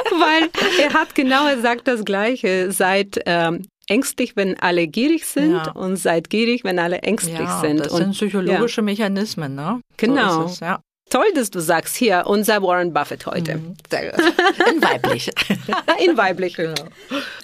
[0.09, 0.49] Weil
[0.81, 2.71] er hat genau, er sagt das Gleiche.
[2.71, 5.71] Seid ähm, ängstlich, wenn alle gierig sind ja.
[5.71, 7.79] und seid gierig, wenn alle ängstlich ja, sind.
[7.79, 8.85] Das und, sind psychologische ja.
[8.85, 9.81] Mechanismen, ne?
[9.97, 10.41] Genau.
[10.41, 10.81] So es, ja.
[11.09, 13.55] Toll, dass du sagst, hier, unser Warren Buffett heute.
[13.57, 13.75] Mhm.
[14.73, 15.31] In weiblich.
[16.05, 16.55] In weiblich.
[16.55, 16.75] Genau.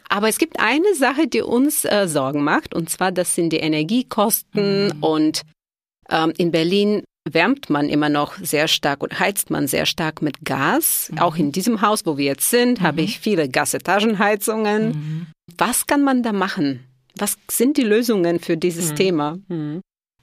[0.09, 3.57] Aber es gibt eine Sache, die uns äh, Sorgen macht, und zwar, das sind die
[3.57, 4.87] Energiekosten.
[4.87, 5.03] Mhm.
[5.03, 5.41] Und
[6.09, 10.43] ähm, in Berlin wärmt man immer noch sehr stark und heizt man sehr stark mit
[10.43, 11.09] Gas.
[11.11, 11.19] Mhm.
[11.19, 13.07] Auch in diesem Haus, wo wir jetzt sind, habe mhm.
[13.07, 15.32] ich viele Gasetagenheizungen.
[15.53, 15.59] Mhm.
[15.59, 16.87] Was kann man da machen?
[17.17, 18.95] Was sind die Lösungen für dieses mhm.
[18.95, 19.37] Thema?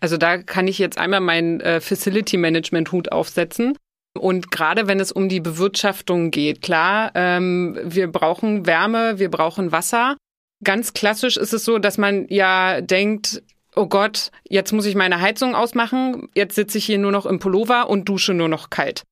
[0.00, 3.76] Also da kann ich jetzt einmal meinen äh, Facility Management Hut aufsetzen.
[4.18, 9.70] Und gerade wenn es um die Bewirtschaftung geht, klar, ähm, wir brauchen Wärme, wir brauchen
[9.70, 10.16] Wasser.
[10.64, 13.42] Ganz klassisch ist es so, dass man ja denkt,
[13.76, 17.38] oh Gott, jetzt muss ich meine Heizung ausmachen, jetzt sitze ich hier nur noch im
[17.38, 19.04] Pullover und dusche nur noch kalt.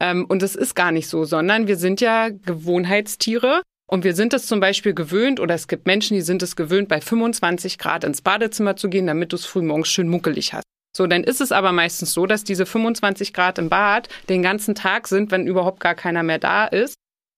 [0.00, 4.34] Ähm, und es ist gar nicht so, sondern wir sind ja Gewohnheitstiere und wir sind
[4.34, 8.04] es zum Beispiel gewöhnt, oder es gibt Menschen, die sind es gewöhnt, bei 25 Grad
[8.04, 10.64] ins Badezimmer zu gehen, damit du es frühmorgens schön muckelig hast.
[10.96, 14.74] So, dann ist es aber meistens so, dass diese 25 Grad im Bad den ganzen
[14.74, 16.94] Tag sind, wenn überhaupt gar keiner mehr da ist.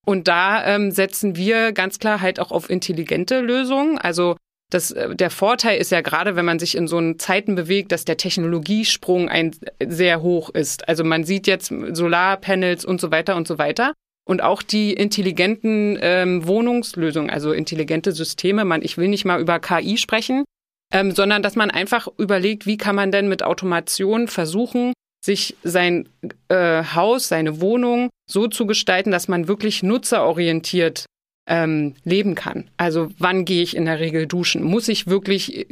[0.07, 3.99] Und da ähm, setzen wir ganz klar halt auch auf intelligente Lösungen.
[3.99, 4.37] Also
[4.71, 8.05] das, äh, der Vorteil ist ja gerade, wenn man sich in so Zeiten bewegt, dass
[8.05, 10.89] der Technologiesprung ein sehr hoch ist.
[10.89, 13.93] Also man sieht jetzt Solarpanels und so weiter und so weiter
[14.29, 18.65] und auch die intelligenten ähm, Wohnungslösungen, also intelligente Systeme.
[18.67, 20.45] Man, ich will nicht mal über KI sprechen,
[20.93, 24.93] ähm, sondern dass man einfach überlegt, wie kann man denn mit Automation versuchen,
[25.25, 26.11] sich sein
[26.49, 31.07] äh, Haus, seine Wohnung so zu gestalten, dass man wirklich nutzerorientiert
[31.49, 32.69] ähm, leben kann.
[32.77, 34.63] Also wann gehe ich in der Regel duschen?
[34.63, 35.67] Muss ich wirklich,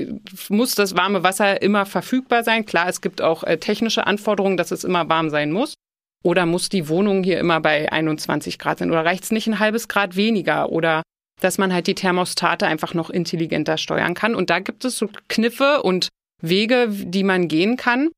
[0.48, 2.64] muss das warme Wasser immer verfügbar sein?
[2.64, 5.74] Klar, es gibt auch äh, technische Anforderungen, dass es immer warm sein muss.
[6.26, 8.90] Oder muss die Wohnung hier immer bei 21 Grad sein?
[8.90, 10.72] Oder reicht es nicht ein halbes Grad weniger?
[10.72, 11.02] Oder
[11.40, 14.34] dass man halt die Thermostate einfach noch intelligenter steuern kann.
[14.34, 16.08] Und da gibt es so Kniffe und
[16.42, 18.08] Wege, die man gehen kann.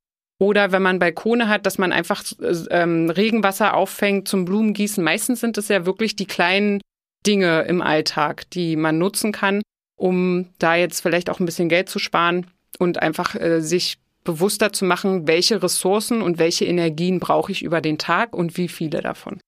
[0.40, 2.24] Oder wenn man Balkone hat, dass man einfach
[2.70, 5.04] ähm, Regenwasser auffängt zum Blumengießen.
[5.04, 6.80] Meistens sind es ja wirklich die kleinen
[7.26, 9.60] Dinge im Alltag, die man nutzen kann,
[9.98, 12.46] um da jetzt vielleicht auch ein bisschen Geld zu sparen
[12.78, 17.80] und einfach äh, sich bewusster zu machen, welche Ressourcen und welche Energien brauche ich über
[17.80, 19.40] den Tag und wie viele davon.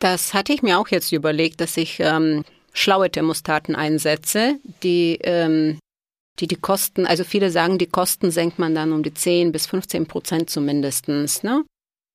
[0.00, 5.78] Das hatte ich mir auch jetzt überlegt, dass ich ähm, schlaue Thermostaten einsetze, die, ähm,
[6.40, 9.66] die die Kosten, also viele sagen, die Kosten senkt man dann um die 10 bis
[9.66, 11.42] 15 Prozent zumindestens.
[11.42, 11.62] Ne?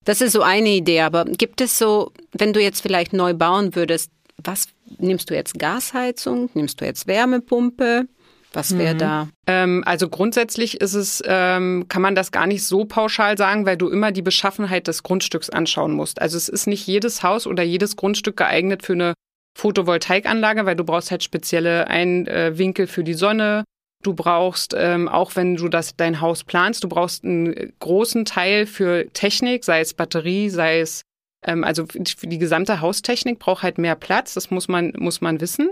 [0.03, 3.75] Das ist so eine Idee, aber gibt es so, wenn du jetzt vielleicht neu bauen
[3.75, 4.09] würdest,
[4.43, 8.07] was nimmst du jetzt Gasheizung, nimmst du jetzt Wärmepumpe?
[8.53, 8.99] Was wäre mhm.
[8.99, 9.27] da?
[9.47, 13.77] Ähm, also grundsätzlich ist es, ähm, kann man das gar nicht so pauschal sagen, weil
[13.77, 16.21] du immer die Beschaffenheit des Grundstücks anschauen musst.
[16.21, 19.13] Also es ist nicht jedes Haus oder jedes Grundstück geeignet für eine
[19.57, 23.65] Photovoltaikanlage, weil du brauchst halt spezielle Einwinkel für die Sonne.
[24.01, 28.65] Du brauchst, ähm, auch wenn du das dein Haus planst, du brauchst einen großen Teil
[28.65, 31.03] für Technik, sei es Batterie, sei es
[31.45, 34.33] ähm, also für die gesamte Haustechnik braucht halt mehr Platz.
[34.33, 35.69] Das muss man muss man wissen.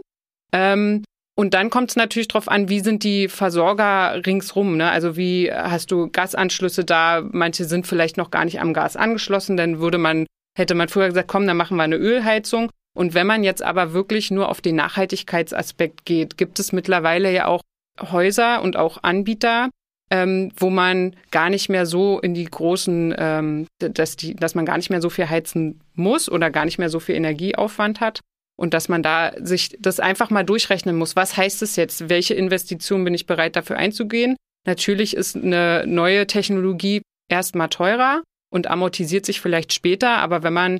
[0.51, 1.03] Ähm,
[1.39, 4.75] und dann kommt es natürlich darauf an, wie sind die Versorger ringsrum.
[4.75, 4.89] Ne?
[4.89, 7.21] Also wie hast du Gasanschlüsse da?
[7.31, 9.55] Manche sind vielleicht noch gar nicht am Gas angeschlossen.
[9.55, 10.25] Dann würde man,
[10.57, 12.71] hätte man früher gesagt, komm, dann machen wir eine Ölheizung.
[12.97, 17.45] Und wenn man jetzt aber wirklich nur auf den Nachhaltigkeitsaspekt geht, gibt es mittlerweile ja
[17.45, 17.61] auch
[18.01, 19.69] Häuser und auch Anbieter,
[20.09, 24.65] ähm, wo man gar nicht mehr so in die großen, ähm, dass, die, dass man
[24.65, 28.21] gar nicht mehr so viel heizen muss oder gar nicht mehr so viel Energieaufwand hat.
[28.57, 31.15] Und dass man da sich das einfach mal durchrechnen muss.
[31.15, 32.09] Was heißt es jetzt?
[32.09, 34.35] Welche Investition bin ich bereit dafür einzugehen?
[34.65, 40.17] Natürlich ist eine neue Technologie erstmal teurer und amortisiert sich vielleicht später.
[40.17, 40.79] Aber wenn man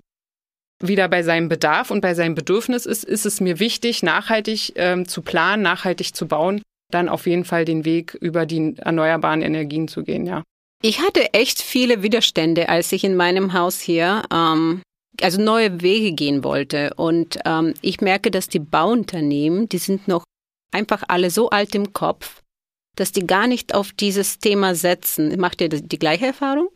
[0.81, 5.07] wieder bei seinem Bedarf und bei seinem Bedürfnis ist, ist es mir wichtig, nachhaltig ähm,
[5.07, 6.61] zu planen, nachhaltig zu bauen,
[6.91, 10.43] dann auf jeden Fall den Weg über die erneuerbaren Energien zu gehen, ja.
[10.83, 14.83] Ich hatte echt viele Widerstände, als ich in meinem Haus hier ähm,
[15.21, 16.93] also neue Wege gehen wollte.
[16.95, 20.23] Und ähm, ich merke, dass die Bauunternehmen, die sind noch
[20.71, 22.41] einfach alle so alt im Kopf,
[22.95, 25.39] dass die gar nicht auf dieses Thema setzen.
[25.39, 26.69] Macht ihr die gleiche Erfahrung?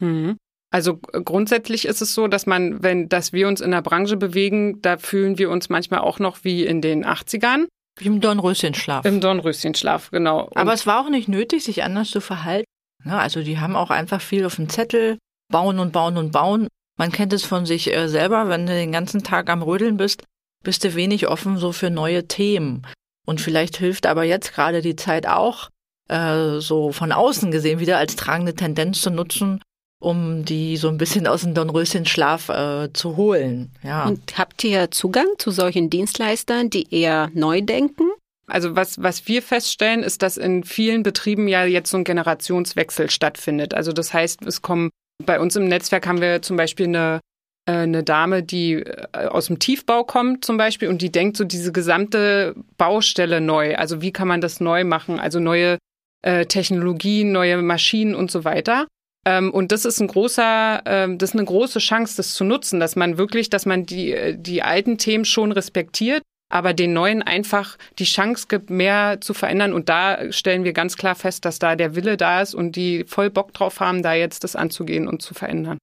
[0.00, 0.36] Mhm.
[0.70, 4.82] Also grundsätzlich ist es so, dass man, wenn, dass wir uns in der Branche bewegen,
[4.82, 7.66] da fühlen wir uns manchmal auch noch wie in den 80ern.
[7.96, 9.04] Wie im Dornröschenschlaf.
[9.04, 10.46] Im Dornröschenschlaf, genau.
[10.46, 12.66] Und Aber es war auch nicht nötig, sich anders zu verhalten.
[13.04, 16.66] Ja, also die haben auch einfach viel auf dem Zettel, bauen und bauen und bauen.
[16.96, 20.24] Man kennt es von sich äh, selber, wenn du den ganzen Tag am Rödeln bist,
[20.62, 22.86] bist du wenig offen so für neue Themen.
[23.26, 25.70] Und vielleicht hilft aber jetzt gerade die Zeit auch,
[26.08, 29.60] äh, so von außen gesehen wieder als tragende Tendenz zu nutzen,
[30.00, 33.72] um die so ein bisschen aus dem Dornröschenschlaf äh, zu holen.
[33.82, 34.06] Ja.
[34.06, 38.10] Und habt ihr Zugang zu solchen Dienstleistern, die eher neu denken?
[38.46, 43.08] Also was, was wir feststellen, ist, dass in vielen Betrieben ja jetzt so ein Generationswechsel
[43.08, 43.72] stattfindet.
[43.72, 44.90] Also das heißt, es kommen
[45.24, 47.20] bei uns im Netzwerk haben wir zum Beispiel eine
[47.66, 51.44] äh, eine Dame, die äh, aus dem Tiefbau kommt zum Beispiel und die denkt so
[51.44, 53.76] diese gesamte Baustelle neu.
[53.76, 55.18] Also wie kann man das neu machen?
[55.18, 55.78] Also neue
[56.22, 58.86] äh, Technologien, neue Maschinen und so weiter.
[59.26, 62.80] Ähm, und das ist ein großer, ähm, das ist eine große Chance, das zu nutzen,
[62.80, 66.22] dass man wirklich, dass man die, äh, die alten Themen schon respektiert,
[66.54, 69.72] aber den neuen einfach die Chance gibt, mehr zu verändern.
[69.72, 73.04] Und da stellen wir ganz klar fest, dass da der Wille da ist und die
[73.08, 75.78] voll Bock drauf haben, da jetzt das anzugehen und zu verändern.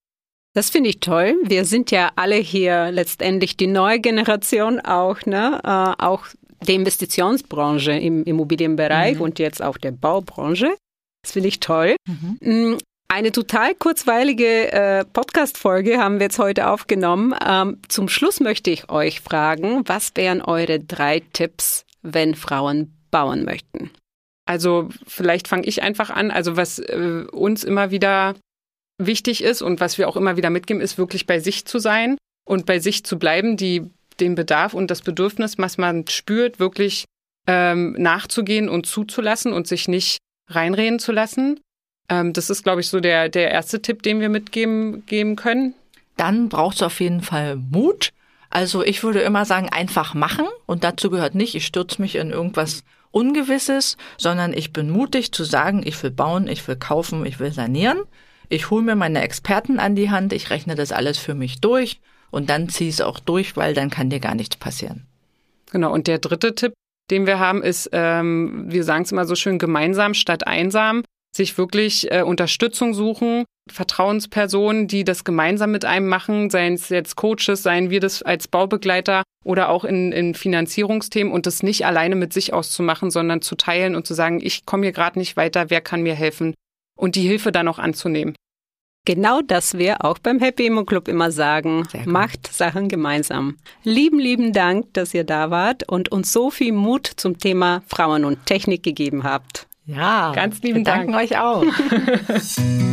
[0.54, 1.36] Das finde ich toll.
[1.44, 5.60] Wir sind ja alle hier letztendlich die neue Generation auch, ne?
[5.62, 6.26] Äh, auch
[6.66, 9.22] der Investitionsbranche im Immobilienbereich mhm.
[9.22, 10.74] und jetzt auch der Baubranche.
[11.22, 11.98] Das finde ich toll.
[12.08, 12.78] Mhm.
[13.14, 17.36] Eine total kurzweilige äh, Podcast-Folge haben wir jetzt heute aufgenommen.
[17.46, 23.44] Ähm, zum Schluss möchte ich euch fragen, was wären eure drei Tipps, wenn Frauen bauen
[23.44, 23.92] möchten?
[24.46, 26.32] Also vielleicht fange ich einfach an.
[26.32, 28.36] Also was äh, uns immer wieder
[28.98, 32.16] wichtig ist und was wir auch immer wieder mitgeben, ist wirklich bei sich zu sein
[32.48, 37.04] und bei sich zu bleiben, die den Bedarf und das Bedürfnis, was man spürt, wirklich
[37.46, 41.60] ähm, nachzugehen und zuzulassen und sich nicht reinreden zu lassen.
[42.10, 45.74] Ähm, das ist, glaube ich, so der, der erste Tipp, den wir mitgeben geben können.
[46.18, 48.12] Dann braucht es auf jeden Fall Mut.
[48.50, 50.46] Also ich würde immer sagen, einfach machen.
[50.66, 55.44] Und dazu gehört nicht, ich stürze mich in irgendwas Ungewisses, sondern ich bin mutig zu
[55.44, 58.00] sagen, ich will bauen, ich will kaufen, ich will sanieren.
[58.48, 62.00] Ich hole mir meine Experten an die Hand, ich rechne das alles für mich durch
[62.32, 65.06] und dann ziehe es auch durch, weil dann kann dir gar nichts passieren.
[65.72, 66.74] Genau, und der dritte Tipp,
[67.10, 71.04] den wir haben, ist, ähm, wir sagen es immer so schön, gemeinsam statt einsam,
[71.36, 77.16] sich wirklich äh, Unterstützung suchen, Vertrauenspersonen, die das gemeinsam mit einem machen, seien es jetzt
[77.16, 82.16] Coaches, seien wir das als Baubegleiter oder auch in, in Finanzierungsthemen und das nicht alleine
[82.16, 85.70] mit sich auszumachen, sondern zu teilen und zu sagen, ich komme hier gerade nicht weiter,
[85.70, 86.54] wer kann mir helfen?
[86.98, 88.36] Und die Hilfe dann auch anzunehmen.
[89.06, 91.88] Genau das wir auch beim Happy Immo Club immer sagen.
[92.06, 93.58] Macht Sachen gemeinsam.
[93.84, 98.26] Lieben, lieben Dank, dass ihr da wart und uns so viel Mut zum Thema Frauen
[98.26, 99.68] und Technik gegeben habt.
[99.86, 101.14] Ja, ganz lieben Dank.
[101.16, 101.64] euch auch.